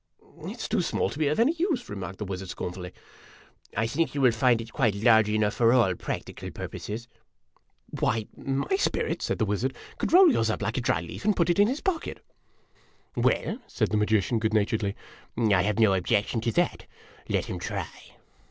"It 0.49 0.59
's 0.59 0.67
too 0.67 0.81
small 0.81 1.11
to 1.11 1.19
be 1.19 1.27
of 1.27 1.39
any 1.39 1.51
use," 1.51 1.87
remarked 1.87 2.17
the 2.17 2.25
wiz 2.25 2.41
ard, 2.41 2.49
scornfully. 2.49 2.91
"I 3.77 3.85
think 3.85 4.15
you 4.15 4.21
will 4.21 4.31
find 4.31 4.59
it 4.59 4.73
quite 4.73 4.95
large 4.95 5.29
enough 5.29 5.53
for 5.53 5.71
all 5.73 5.93
prac 5.93 6.25
tical 6.25 6.51
purposes." 6.51 7.07
"Why, 7.91 8.25
my 8.35 8.75
spi 8.77 9.01
rit," 9.01 9.21
said 9.21 9.37
the 9.37 9.45
wiz 9.45 9.63
ard," 9.63 9.75
could 9.99 10.11
roll 10.11 10.31
yours 10.31 10.49
up 10.49 10.63
like 10.63 10.79
a 10.79 10.81
dry 10.81 11.01
leaf 11.01 11.23
and 11.23 11.35
put 11.35 11.51
it 11.51 11.59
in 11.59 11.67
his 11.67 11.81
pocket!" 11.81 12.25
"Well, 13.15 13.59
"said 13.67 13.91
the 13.91 13.97
magician. 13.97 14.39
o 14.41 14.41
ood 14.47 14.57
o 14.57 14.59
o 14.59 14.65
natureclly, 14.65 14.95
"I 15.53 15.61
have 15.61 15.77
no 15.77 15.93
objection 15.93 16.41
to 16.41 16.51
that; 16.53 16.87
let 17.29 17.45
him 17.45 17.59
try." 17.59 17.87